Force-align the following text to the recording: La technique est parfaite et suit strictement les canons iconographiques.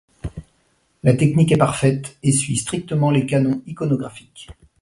La 1.03 1.13
technique 1.13 1.51
est 1.51 1.57
parfaite 1.57 2.17
et 2.23 2.31
suit 2.31 2.57
strictement 2.57 3.11
les 3.11 3.27
canons 3.27 3.61
iconographiques. 3.67 4.47